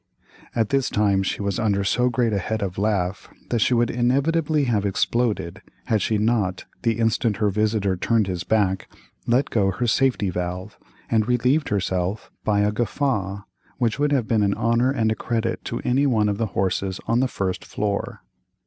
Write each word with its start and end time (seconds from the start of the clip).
At 0.55 0.69
this 0.69 0.89
time 0.89 1.21
she 1.21 1.43
was 1.43 1.59
under 1.59 1.83
so 1.83 2.09
great 2.09 2.33
a 2.33 2.39
head 2.39 2.63
of 2.63 2.79
laugh 2.79 3.29
that 3.51 3.59
she 3.59 3.75
would 3.75 3.91
inevitably 3.91 4.63
have 4.63 4.83
exploded, 4.83 5.61
had 5.85 6.01
she 6.01 6.17
not, 6.17 6.65
the 6.81 6.97
instant 6.97 7.37
her 7.37 7.51
visitor 7.51 7.95
turned 7.95 8.25
his 8.25 8.43
back, 8.43 8.89
let 9.27 9.51
go 9.51 9.69
her 9.69 9.85
safety 9.85 10.31
valve, 10.31 10.75
and 11.11 11.27
relieved 11.27 11.69
herself 11.69 12.31
by 12.43 12.61
a 12.61 12.71
guffaw 12.71 13.41
which 13.77 13.99
would 13.99 14.11
have 14.11 14.27
been 14.27 14.41
an 14.41 14.55
honor 14.55 14.89
and 14.89 15.11
a 15.11 15.15
credit 15.15 15.63
to 15.65 15.81
any 15.81 16.07
one 16.07 16.29
of 16.29 16.39
the 16.39 16.47
horses 16.57 16.99
on 17.05 17.19
the 17.19 17.27
first 17.27 17.63
floor. 17.63 18.23